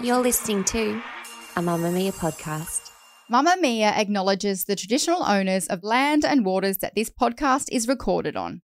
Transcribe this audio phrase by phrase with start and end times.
[0.00, 1.02] You're listening to
[1.56, 2.92] a Mamamia podcast.
[3.28, 8.62] Mamamia acknowledges the traditional owners of land and waters that this podcast is recorded on.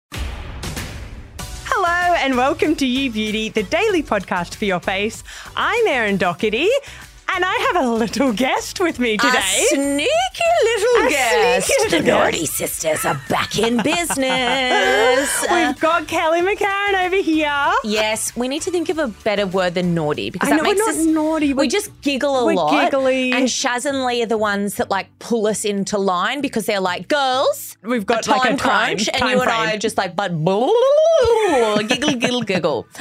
[1.38, 5.22] Hello and welcome to You Beauty, the daily podcast for your face.
[5.54, 6.66] I'm Erin Docherty.
[7.28, 9.36] And I have a little guest with me today.
[9.38, 10.08] A sneaky
[10.64, 11.66] little A guest.
[11.66, 12.54] sneaky little the Naughty guest.
[12.54, 15.44] sisters are back in business.
[15.50, 17.72] We've got Kelly McCarren over here.
[17.84, 20.68] yes, we need to think of a better word than naughty because I that know,
[20.68, 22.90] we're makes not us naughty, We we're- just giggle a we're lot.
[22.90, 23.32] giggly.
[23.32, 26.80] And Shaz and Lee are the ones that like pull us into line because they're
[26.80, 27.76] like girls.
[27.82, 29.98] We've got a like a time time- crunch, and time you and I are just
[29.98, 30.72] like but boo,
[31.88, 32.86] giggle giggle giggle.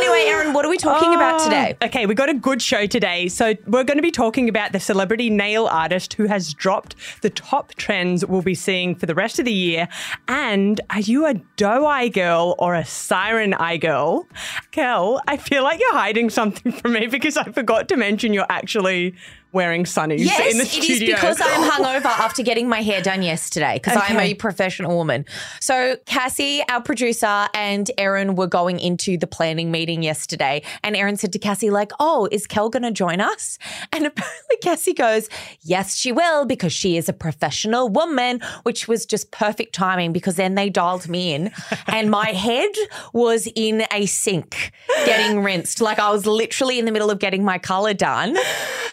[0.00, 1.76] Anyway, Erin, what are we talking about Oh, today?
[1.82, 3.28] Okay, we got a good show today.
[3.28, 7.30] So we're going to be talking about the celebrity nail artist who has dropped the
[7.30, 9.88] top trends we'll be seeing for the rest of the year.
[10.28, 14.26] And are you a doe eye girl or a siren eye girl?
[14.70, 18.46] Kel, I feel like you're hiding something from me because I forgot to mention you're
[18.48, 19.14] actually
[19.52, 21.14] wearing sunnies Yes, in the it studio.
[21.14, 24.34] is because I am hungover after getting my hair done yesterday because I am a
[24.34, 25.24] professional woman.
[25.60, 31.16] So Cassie, our producer, and Erin were going into the planning meeting yesterday, and Erin
[31.16, 33.58] said to Cassie, like, "Oh, is Kel going to join us?"
[33.92, 35.28] And apparently Cassie goes,
[35.62, 40.36] "Yes, she will because she is a professional woman," which was just perfect timing because
[40.36, 41.50] then they dialed me in,
[41.86, 42.70] and my head
[43.12, 44.72] was in a sink
[45.06, 45.80] getting rinsed.
[45.80, 48.36] Like I was literally in the middle of getting my color done.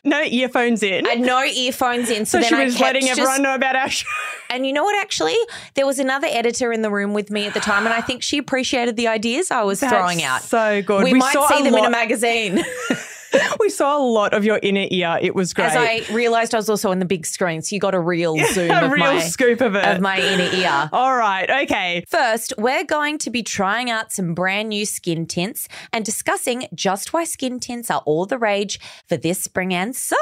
[0.03, 1.05] no earphones in.
[1.05, 3.41] I had no earphones in, so, so then she I was kept letting just- everyone
[3.43, 4.07] know about our show.
[4.49, 4.95] And you know what?
[5.01, 5.35] Actually,
[5.73, 8.23] there was another editor in the room with me at the time, and I think
[8.23, 10.41] she appreciated the ideas I was That's throwing out.
[10.41, 11.03] so good.
[11.03, 12.63] We, We might see them in a magazine.
[13.59, 15.17] we saw a lot of your inner ear.
[15.21, 15.67] It was great.
[15.67, 18.37] As I realised, I was also on the big screen, so you got a real
[18.53, 19.85] zoom a real my scoop of it.
[19.85, 20.89] of my inner ear.
[20.91, 21.49] All right.
[21.63, 22.03] Okay.
[22.07, 27.13] First, we're going to be trying out some brand new skin tints and discussing just
[27.13, 30.17] why skin tints are all the rage for this spring and summer.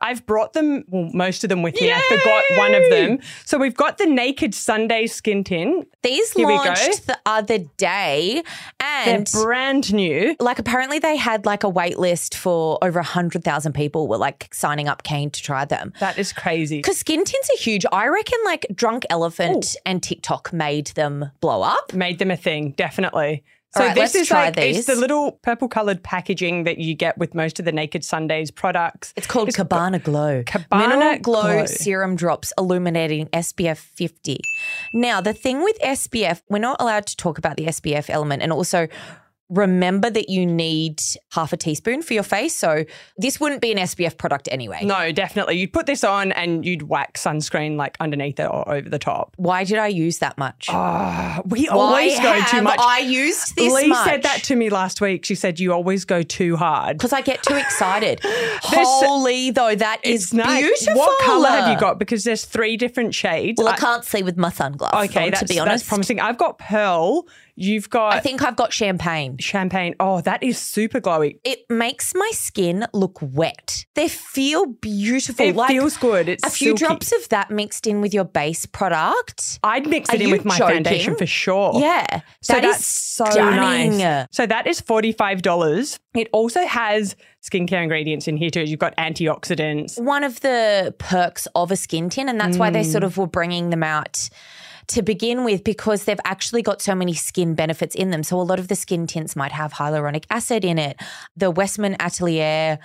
[0.00, 1.90] I've brought them, well, most of them with me.
[1.92, 3.18] I forgot one of them.
[3.44, 5.88] So we've got the Naked Sunday skin tint.
[6.02, 8.42] These Here launched the other day,
[8.80, 10.36] They're and brand new.
[10.40, 14.88] like apparently they had like a wait list for over 100,000 people were like signing
[14.88, 15.92] up keen to try them.
[16.00, 16.78] That is crazy.
[16.78, 17.86] Because skin tints are huge.
[17.90, 21.94] I reckon like Drunk Elephant and TikTok made them blow up.
[21.94, 23.42] Made them a thing, definitely.
[23.76, 26.94] So right, this let's is try like it's the little purple colored packaging that you
[26.94, 29.12] get with most of the Naked Sundays products.
[29.16, 30.44] It's called Cabana Glow.
[30.46, 31.66] Cabana Mineral Glow, Glow.
[31.66, 34.38] Serum Drops Illuminating SPF 50.
[34.92, 38.52] Now, the thing with SPF, we're not allowed to talk about the SPF element and
[38.52, 38.86] also
[39.50, 40.98] remember that you need
[41.32, 42.54] half a teaspoon for your face.
[42.56, 42.84] So
[43.18, 44.80] this wouldn't be an SPF product anyway.
[44.84, 45.58] No, definitely.
[45.58, 49.34] You'd put this on and you'd whack sunscreen like underneath it or over the top.
[49.36, 50.66] Why did I use that much?
[50.70, 52.78] Ah, we Why always go too much.
[52.80, 54.08] I used this Lee much?
[54.08, 55.24] said that to me last week.
[55.24, 56.96] She said you always go too hard.
[56.98, 58.20] because I get too excited.
[58.62, 60.62] Holy though, that is nice.
[60.62, 60.94] beautiful.
[60.96, 61.98] What color have you got?
[61.98, 63.58] Because there's three different shades.
[63.58, 65.10] Well, I I- can't see with my sunglasses.
[65.10, 65.88] okay, on, that's, to be that's honest.
[65.88, 66.20] promising.
[66.20, 67.26] I've got pearl.
[67.56, 69.38] You've got I think I've got champagne.
[69.38, 69.94] champagne.
[70.00, 71.38] Oh, that is super glowy.
[71.44, 73.84] It makes my skin look wet.
[73.94, 75.46] They feel beautiful.
[75.46, 76.28] It like feels good.
[76.28, 76.84] It's a few silky.
[76.86, 79.60] drops of that mixed in with your base product.
[79.62, 80.74] I'd mix Are it in with my joking?
[80.84, 81.74] foundation for sure.
[81.80, 83.98] Yeah, So that is so stunning.
[83.98, 84.26] nice.
[84.32, 85.98] So that is $45.
[86.14, 87.14] It also has
[87.48, 88.62] skincare ingredients in here too.
[88.62, 90.00] You've got antioxidants.
[90.02, 92.90] One of the perks of a skin tin, and that's why they Mm.
[92.92, 94.28] sort of were bringing them out
[94.88, 98.22] to begin with because they've actually got so many skin benefits in them.
[98.22, 101.00] So a lot of the skin tints might have hyaluronic acid in it.
[101.36, 102.78] The Westman Atelier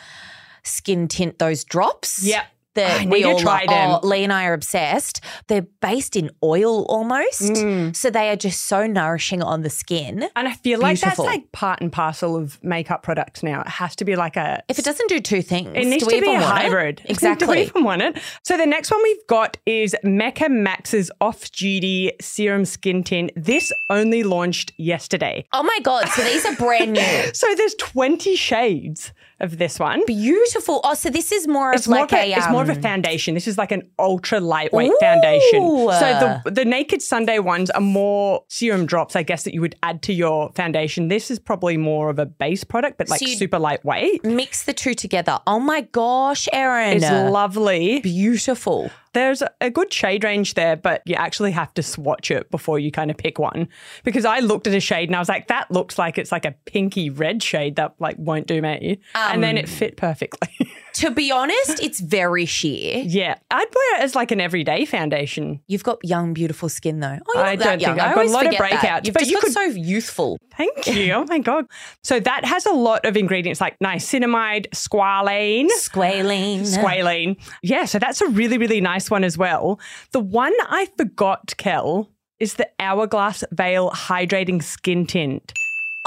[0.63, 2.23] skin tint, those drops.
[2.23, 2.45] Yep.
[2.75, 3.65] That we all try.
[3.67, 5.21] Oh, Lee and I are obsessed.
[5.47, 7.41] They're based in oil almost.
[7.41, 7.95] Mm.
[7.95, 10.29] So they are just so nourishing on the skin.
[10.35, 11.25] And I feel like Beautiful.
[11.25, 13.61] that's like part and parcel of makeup products now.
[13.61, 16.09] It has to be like a If it doesn't do two things, It needs to
[16.21, 16.45] be a want it?
[16.45, 17.01] hybrid.
[17.39, 18.19] Do we even want it?
[18.43, 23.31] So the next one we've got is Mecca Max's off-duty serum skin tint.
[23.35, 25.45] This only launched yesterday.
[25.53, 26.07] Oh my God.
[26.09, 26.99] So these are brand new.
[27.33, 29.11] So there's 20 shades.
[29.39, 30.03] Of this one.
[30.05, 30.81] Beautiful.
[30.83, 32.37] Oh, so this is more of more, like of a, a.
[32.37, 33.33] it's more of a um, foundation.
[33.33, 35.61] This is like an ultra lightweight foundation.
[35.61, 39.75] So the the Naked Sunday ones are more serum drops, I guess, that you would
[39.83, 41.07] add to your foundation.
[41.07, 44.23] This is probably more of a base product, but like So super lightweight.
[44.23, 45.39] Mix the two together.
[45.47, 46.97] Oh my gosh, Erin.
[46.97, 47.99] It's lovely.
[48.01, 48.91] beautiful.
[49.13, 52.91] There's a good shade range there, but you actually have to swatch it before you
[52.91, 53.67] kind of pick one.
[54.03, 56.45] Because I looked at a shade and I was like, that looks like it's like
[56.45, 58.99] a pinky red shade that like won't do me.
[59.33, 60.49] and then it um, fit perfectly.
[60.99, 63.03] To be honest, it's very sheer.
[63.05, 63.35] yeah.
[63.51, 65.61] I'd wear it as like an everyday foundation.
[65.67, 67.19] You've got young, beautiful skin though.
[67.35, 67.95] Oh, I don't young.
[67.95, 68.59] think- I've got a lot of that.
[68.61, 70.37] breakouts, You've but just you got could- so youthful.
[70.57, 71.13] Thank you.
[71.13, 71.65] Oh my God.
[72.03, 75.67] So that has a lot of ingredients like niacinamide, squalene.
[75.77, 76.61] Squalene.
[76.61, 77.37] Squalene.
[77.63, 79.79] Yeah, so that's a really, really nice one as well.
[80.11, 82.09] The one I forgot, Kel,
[82.39, 85.53] is the Hourglass Veil Hydrating Skin Tint.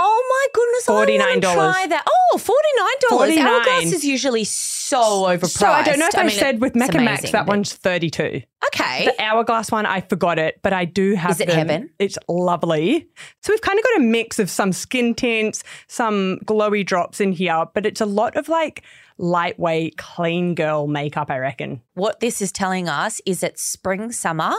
[0.05, 1.55] Oh my goodness, I want to $49.
[1.55, 2.05] try that.
[2.09, 2.39] Oh,
[3.11, 3.37] $49.
[3.37, 3.39] $49.
[3.39, 5.47] Hourglass is usually so overpriced.
[5.59, 8.43] So I don't know if I, mean, said with it's Mecca Max that one's 32.
[8.67, 9.05] Okay.
[9.07, 11.57] The Hourglass one, I forgot it, but I do have Is it them.
[11.57, 11.91] heaven?
[12.01, 13.07] It's lovely.
[13.43, 17.31] So we've kind of got a mix of some skin tints, some glowy drops in
[17.33, 18.83] here, but it's a lot of like
[19.19, 21.81] lightweight, clean girl makeup, I reckon.
[21.95, 24.53] what this is telling us is that spring summer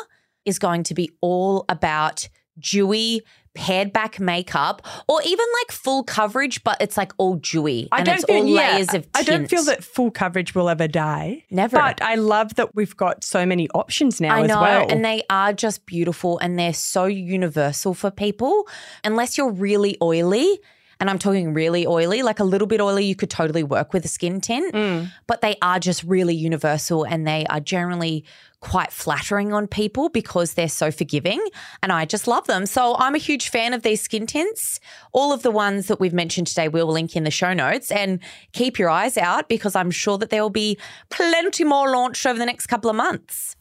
[0.45, 2.29] is going to be all about
[2.59, 3.21] dewy
[3.55, 8.05] pared back makeup or even like full coverage but it's like all dewy I and
[8.05, 10.87] don't it's feel all yeah, layers of I don't feel that full coverage will ever
[10.87, 11.43] die.
[11.51, 11.77] Never.
[11.77, 14.87] But I love that we've got so many options now I as know, well.
[14.89, 18.67] and they are just beautiful and they're so universal for people.
[19.03, 20.59] Unless you're really oily,
[21.03, 24.05] and I'm talking really oily, like a little bit oily, you could totally work with
[24.05, 25.11] a skin tint, Mm.
[25.27, 28.23] but they are just really universal and they are generally
[28.61, 31.45] quite flattering on people because they're so forgiving.
[31.81, 32.65] And I just love them.
[32.65, 34.79] So I'm a huge fan of these skin tints.
[35.11, 38.21] All of the ones that we've mentioned today, we'll link in the show notes and
[38.53, 40.77] keep your eyes out because I'm sure that there will be
[41.09, 43.57] plenty more launched over the next couple of months.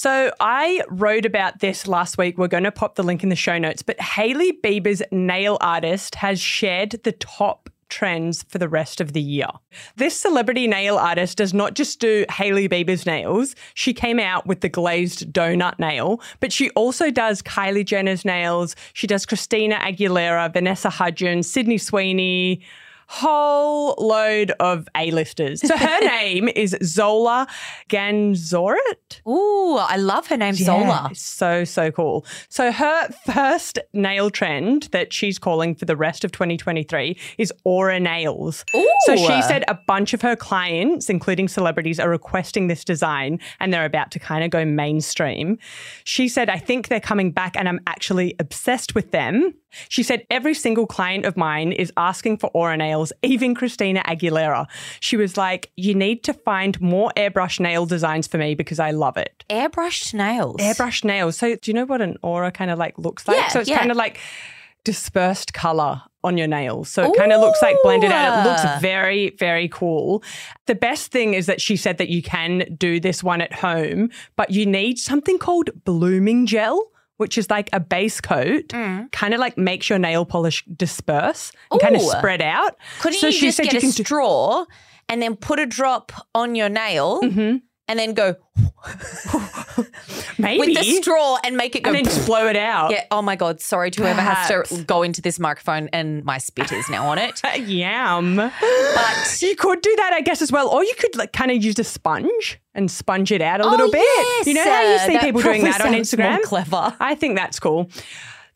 [0.00, 2.38] So I wrote about this last week.
[2.38, 3.82] We're going to pop the link in the show notes.
[3.82, 9.20] But Hailey Bieber's nail artist has shared the top trends for the rest of the
[9.20, 9.48] year.
[9.96, 13.54] This celebrity nail artist does not just do Hailey Bieber's nails.
[13.74, 18.76] She came out with the glazed donut nail, but she also does Kylie Jenner's nails.
[18.94, 22.62] She does Christina Aguilera, Vanessa Hudgens, Sydney Sweeney,
[23.12, 25.60] whole load of A-listers.
[25.66, 27.48] So her name is Zola
[27.88, 29.26] Ganzorigt.
[29.28, 31.10] Ooh, I love her name, Yeah, Zola.
[31.14, 32.24] so, so cool.
[32.48, 37.98] So, her first nail trend that she's calling for the rest of 2023 is aura
[37.98, 38.64] nails.
[39.06, 43.72] So, she said a bunch of her clients, including celebrities, are requesting this design and
[43.72, 45.58] they're about to kind of go mainstream.
[46.04, 49.54] She said, I think they're coming back and I'm actually obsessed with them.
[49.88, 54.66] She said, every single client of mine is asking for aura nails, even Christina Aguilera.
[55.00, 58.90] She was like, You need to find more airbrush nail designs for me because I
[58.90, 60.56] love it Airbrushed nails.
[60.60, 61.36] airbrush nails.
[61.36, 63.36] So do you know what an aura kind of like looks like?
[63.36, 63.78] Yeah, so it's yeah.
[63.78, 64.18] kind of like
[64.84, 66.88] dispersed color on your nails.
[66.90, 68.44] So it kind of looks like blended out.
[68.46, 70.22] It looks very, very cool.
[70.66, 74.10] The best thing is that she said that you can do this one at home,
[74.36, 76.90] but you need something called blooming gel.
[77.20, 78.70] Which is like a base coat,
[79.12, 82.16] kind of like makes your nail polish disperse and kind of Mm.
[82.18, 82.76] Spread out.
[83.00, 84.64] Couldn't so you she just said get you a can do- straw
[85.08, 87.56] and then put a drop on your nail Mm-hmm.
[87.88, 88.36] and then go
[90.42, 91.90] maybe with the straw and make it go?
[91.90, 92.90] and then just blow it out.
[92.90, 93.04] yeah.
[93.10, 93.60] Oh my God.
[93.60, 94.68] Sorry to whoever has Perhaps.
[94.76, 97.40] to go into this microphone and my spit is now on it.
[97.68, 98.36] Yum.
[98.36, 100.68] But You could do that, I guess, as well.
[100.68, 103.88] Or you could like kind of use a sponge and sponge it out a little
[103.88, 104.00] Oh, bit.
[104.02, 106.42] yes, you know how you uh, see that people doing that on sounds more Instagram?
[106.42, 106.96] clever.
[107.00, 107.90] I think that's cool.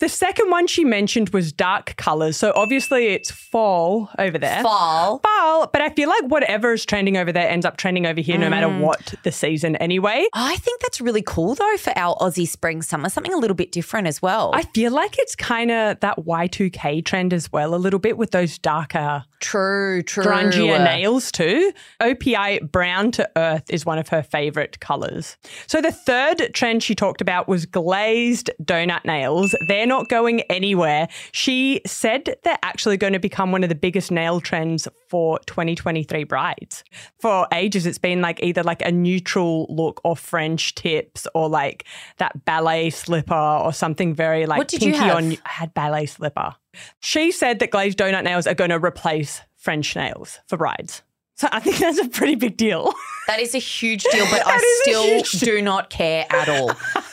[0.04, 2.36] The second one she mentioned was dark colors.
[2.36, 4.62] So obviously it's fall over there.
[4.62, 5.18] fall.
[5.20, 8.36] Fall, but I feel like whatever is trending over there ends up trending over here
[8.36, 8.80] no matter Mm.
[8.80, 10.26] what the season anyway.
[10.34, 13.72] I think that's really cool though for our Aussie spring summer, something a little bit
[13.72, 14.50] different as well.
[14.52, 18.30] I feel like it's kind of that Y2K trend as well, a little bit with
[18.30, 20.24] those darker true, true.
[20.24, 21.72] grungier nails too.
[22.02, 25.38] OPI brown to earth is one of her favorite colors.
[25.66, 29.54] So the third trend she talked about was glazed donut nails.
[29.68, 31.08] They're not going anywhere.
[31.32, 36.24] She said they're actually going to become one of the biggest nail trends for 2023
[36.24, 36.82] brides.
[37.20, 41.84] For ages it's been like either like a neutral look or French tips or like
[42.18, 45.16] that ballet slipper or something very like What did you pinky have?
[45.16, 46.54] on I had ballet slipper.
[47.00, 51.02] She said that glazed donut nails are going to replace French nails for brides.
[51.36, 52.92] So I think that's a pretty big deal.
[53.26, 56.46] That is a huge deal, but I That is a still do not care at
[56.50, 56.66] all.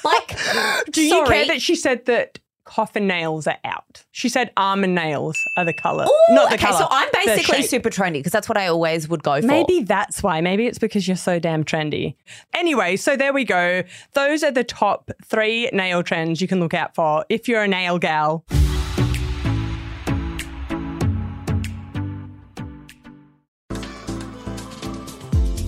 [0.03, 0.37] Like,
[0.91, 1.25] Do you sorry.
[1.29, 2.37] care that she said that
[2.71, 4.05] coffin nails are out.
[4.11, 6.79] She said almond nails are the color, Ooh, not the okay, color.
[6.79, 9.45] so I'm basically super trendy because that's what I always would go for.
[9.45, 10.39] Maybe that's why.
[10.39, 12.15] Maybe it's because you're so damn trendy.
[12.53, 13.83] Anyway, so there we go.
[14.13, 17.67] Those are the top three nail trends you can look out for if you're a
[17.67, 18.45] nail gal.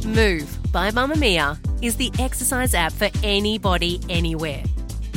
[0.05, 4.63] Move by Mamamia is the exercise app for anybody, anywhere.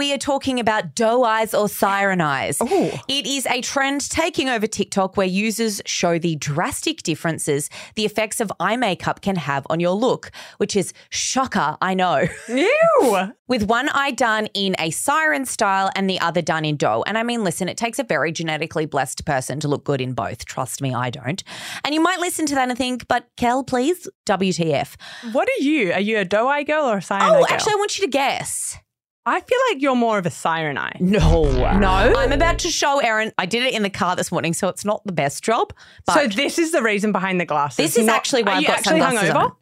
[0.00, 2.56] We are talking about doe eyes or siren eyes.
[2.58, 2.98] Oh.
[3.06, 8.40] It is a trend taking over TikTok where users show the drastic differences the effects
[8.40, 12.26] of eye makeup can have on your look, which is shocker, I know.
[12.48, 13.34] Ew.
[13.46, 17.04] With one eye done in a siren style and the other done in doe.
[17.06, 20.14] And I mean, listen, it takes a very genetically blessed person to look good in
[20.14, 20.46] both.
[20.46, 21.44] Trust me, I don't.
[21.84, 24.96] And you might listen to that and think, but Kel, please, WTF.
[25.32, 25.92] What are you?
[25.92, 27.52] Are you a doe eye girl or a siren oh, eye Oh, girl?
[27.52, 28.78] actually, I want you to guess.
[29.26, 30.96] I feel like you're more of a siren eye.
[30.98, 31.44] No.
[31.78, 31.88] No.
[31.88, 33.32] I'm about to show Erin.
[33.38, 35.72] I did it in the car this morning, so it's not the best job.
[36.06, 37.76] But so this is the reason behind the glasses.
[37.76, 39.36] this is not- actually why are I've you got actually sunglasses hungover?
[39.36, 39.52] on.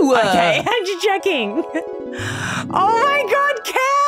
[0.00, 0.16] No.
[0.18, 1.64] Okay, I'm just checking.
[2.10, 4.07] Oh my god, Cal!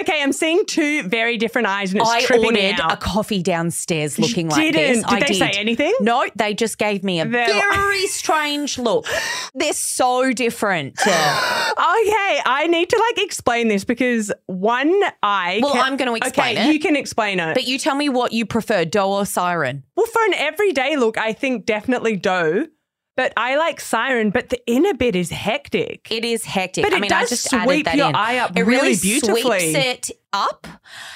[0.00, 2.92] Okay, I'm seeing two very different eyes, and it's I tripping ordered me out.
[2.92, 4.96] a coffee downstairs looking like this.
[4.98, 5.36] Did I they did.
[5.36, 5.94] say anything?
[6.00, 9.06] No, they just gave me a They're like- very strange look.
[9.54, 10.98] They're so different.
[11.06, 15.60] okay, I need to like explain this because one eye.
[15.62, 16.72] Well, can- I'm gonna explain okay, it.
[16.72, 17.54] You can explain it.
[17.54, 19.84] but you tell me what you prefer, doe or siren?
[19.96, 22.66] well, for an everyday look, I think definitely doe.
[23.18, 26.06] But I like siren, but the inner bit is hectic.
[26.08, 26.84] It is hectic.
[26.84, 28.14] But I it mean, I does just added sweep that your in.
[28.14, 29.72] eye up it really really beautifully.
[29.72, 30.68] sweeps it up.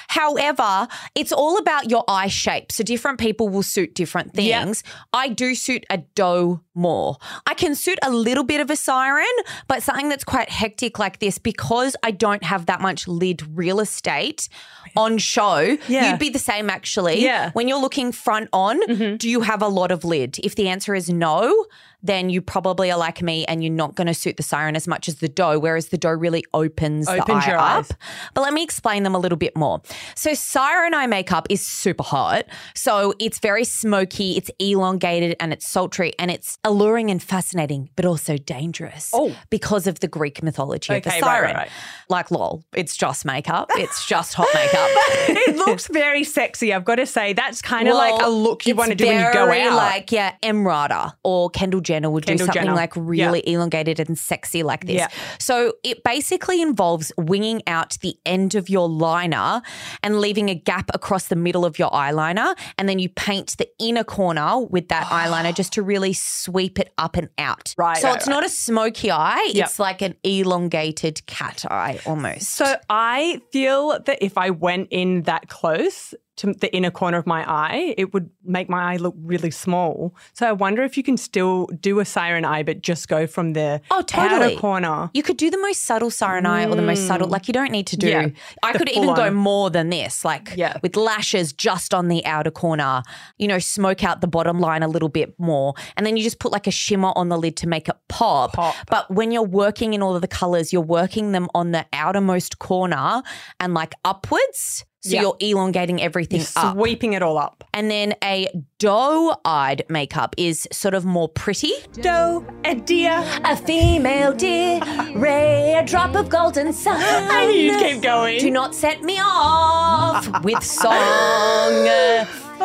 [0.09, 2.71] However, it's all about your eye shape.
[2.73, 4.63] So different people will suit different Yep.
[4.63, 4.83] things.
[5.13, 7.17] I do suit a doe more.
[7.45, 9.25] I can suit a little bit of a siren,
[9.67, 13.79] but something that's quite hectic like this because I don't have that much lid real
[13.79, 14.49] estate
[14.97, 15.77] on show.
[15.87, 16.09] Yeah.
[16.09, 17.23] You'd be the same actually.
[17.23, 17.51] Yeah.
[17.51, 19.15] When you're looking front on, mm-hmm.
[19.17, 20.39] do you have a lot of lid?
[20.43, 21.65] If the answer is no,
[22.03, 24.87] then you probably are like me and you're not going to suit the siren as
[24.87, 27.85] much as the doe, whereas the doe really opens, the Opens eye your up.
[28.33, 29.81] But let me explain them a little bit more.
[30.15, 32.43] So, siren eye makeup is super hot.
[32.75, 38.05] So, it's very smoky, it's elongated, and it's sultry, and it's alluring and fascinating, but
[38.05, 39.33] also dangerous Oh.
[39.49, 41.45] because of the Greek mythology of the Okay, right, siren.
[41.55, 41.69] right, right.
[42.09, 44.89] Like, lol, it's just makeup, it's just hot makeup.
[45.47, 46.73] it looks very sexy.
[46.73, 49.19] I've got to say, that's kind of like a look you want to do when
[49.25, 49.73] you go out.
[49.75, 52.75] Like yeah, Emrata or Kendall Jenner would Kendall do something Jenner.
[52.75, 54.95] like really elongated and sexy like this.
[54.95, 55.07] Yeah.
[55.39, 59.61] So it basically involves winging out the end of your liner
[60.01, 63.67] and leaving a gap across the middle of your eyeliner, and then you paint the
[63.79, 67.73] inner corner with that eyeliner just to really sweep it up and out.
[67.77, 68.33] Right, So right, it's right.
[68.33, 69.65] not a smoky eye; Yep.
[69.65, 72.49] it's like an elongated cat eye almost.
[72.51, 77.27] So I feel that if I went in that close to the inner corner of
[77.27, 80.15] my eye, it would make my eye look really small.
[80.33, 83.53] So I wonder if you can still do a siren eye, but just go from
[83.53, 84.53] the Oh, totally.
[84.53, 85.09] outer corner.
[85.13, 87.71] You could do the most subtle siren eye or the most subtle, like you don't
[87.71, 88.07] need to do.
[88.11, 88.33] Mm.
[88.33, 90.77] Yeah, I could even full go more than this, like Yeah.
[90.81, 93.03] with lashes just on the outer corner,
[93.37, 95.75] you know, smoke out the bottom line a little bit more.
[95.97, 98.53] And then you just put like a shimmer on the lid to make it pop.
[98.53, 98.75] Pop.
[98.89, 102.57] But when you're working in all of the colors, you're working them on the outermost
[102.59, 103.21] corner
[103.59, 104.83] and like upwards.
[105.05, 105.21] So Yeah.
[105.23, 106.75] you're elongating everything You're up.
[106.77, 107.65] sweeping it all up.
[107.73, 108.47] And then a
[108.79, 111.73] doe eyed makeup is sort of more pretty.
[112.01, 113.21] Doe, a deer.
[113.43, 114.79] A female deer,
[115.15, 117.01] rare drop of golden sun.
[117.01, 118.39] I knew you'd keep going.
[118.39, 120.93] Do not set me off with song.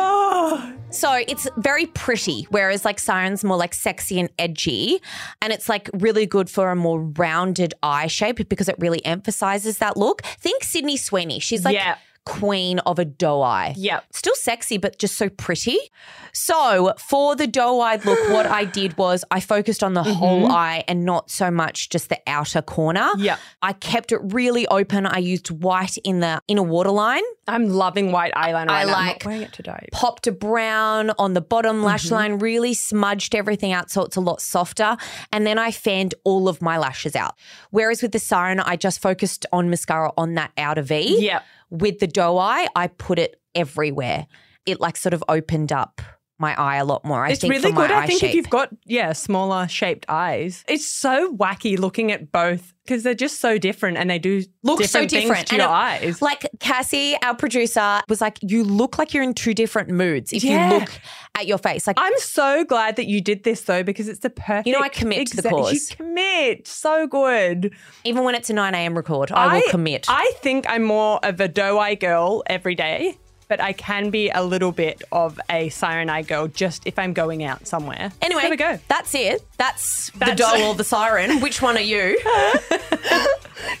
[0.01, 0.73] Oh.
[0.91, 5.01] So it's very pretty, whereas like Siren's more like sexy and edgy.
[5.41, 9.77] And it's like really good for a more rounded eye shape because it really emphasizes
[9.79, 10.21] that look.
[10.23, 11.39] Think Sydney Sweeney.
[11.39, 11.97] She's like Yeah.
[12.25, 13.73] Queen of a doe eye.
[13.77, 14.05] Yep.
[14.11, 15.77] Still sexy, but just so pretty.
[16.33, 20.13] So for the doe eyed look, what I did was I focused on the mm-hmm.
[20.13, 23.09] whole eye and not so much just the outer corner.
[23.17, 23.39] Yep.
[23.61, 25.05] I kept it really open.
[25.05, 27.23] I used white in the inner waterline.
[27.47, 28.69] I'm loving white eyeliner.
[28.69, 28.93] I right now.
[28.93, 29.87] I'm like wearing it today.
[29.91, 32.15] popped a brown on the bottom lash mm-hmm.
[32.15, 34.97] line, really smudged everything out so it's a lot softer.
[35.31, 37.35] And then I fanned all of my lashes out.
[37.71, 41.25] Whereas with the Siren, I just focused on mascara on that outer V.
[41.25, 41.43] Yep.
[41.69, 44.27] With the doe eye, I put it everywhere.
[44.65, 46.01] it like sort of opened up
[46.39, 47.25] my eye a lot more.
[47.25, 47.91] I it's think really good.
[47.91, 48.29] I think shape.
[48.29, 53.13] if you've got yeah smaller shaped eyes, it's so wacky looking at both because they're
[53.13, 56.21] just so different and they do look different so different to And your it- eyes.
[56.21, 60.43] Like Cassie, our producer, was like, "You look like you're in two different moods if
[60.43, 60.73] Yeah.
[60.73, 60.89] you look
[61.35, 64.29] at your face." Like, I'm so glad that you did this though because it's the
[64.31, 64.65] perfect.
[64.67, 65.73] You know, I commit to the cause.
[65.91, 67.71] You commit so good.
[68.03, 68.95] even when it's a 9 a.m.
[68.95, 70.05] record, I, will commit.
[70.09, 73.17] I think I'm more of a doe eye girl every day,
[73.49, 77.11] but I can be a little bit of a siren eye girl just if I'm
[77.13, 78.11] going out somewhere.
[78.21, 78.79] anyway, there we go.
[78.87, 79.43] That's it.
[79.57, 81.41] That's, the That's- doe or the siren.
[81.41, 82.17] Which one are you?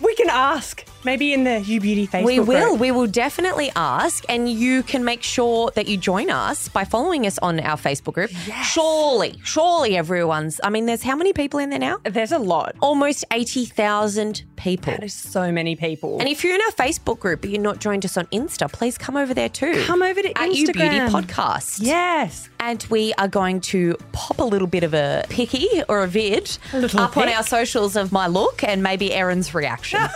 [0.01, 2.23] We can ask maybe in the You Beauty Facebook.
[2.25, 2.69] we will.
[2.69, 2.79] group.
[2.79, 7.25] We will definitely ask, and you can make sure that you join us by following
[7.25, 8.31] us on our Facebook group.
[8.63, 10.59] Surely, surely everyone's.
[10.63, 11.97] I mean, there's how many people in there now?
[12.03, 12.75] There's a lot.
[12.81, 14.93] Almost 80,000 people.
[14.97, 16.19] There's so many people.
[16.19, 18.97] And if you're in our Facebook group but you're not joined us on Insta, please
[18.97, 19.83] come over there too.
[19.85, 21.79] Come over to at You Beauty Podcast.
[21.81, 22.49] yes.
[22.59, 26.57] And we are going to pop a little bit of a picky or a vid
[26.73, 29.99] little up on our socials of my look and maybe Erin's reaction.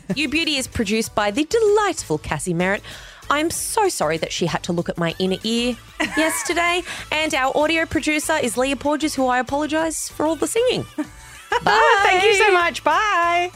[0.14, 2.82] you Beauty is produced by the delightful Cassie Merritt.
[3.30, 5.76] I'm so sorry that she had to look at my inner ear
[6.16, 6.82] yesterday.
[7.10, 10.84] And our audio producer is Leah Porges, who I apologise for all the singing.
[10.96, 11.04] Bye.
[11.66, 12.82] Oh, thank you so much.
[12.82, 13.52] Bye.